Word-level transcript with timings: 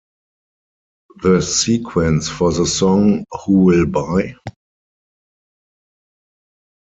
The 1.21 1.41
sequence 1.41 2.27
for 2.27 2.51
the 2.51 2.65
song 2.65 3.23
Who 3.45 3.59
Will 3.65 3.85
Buy? 3.85 4.33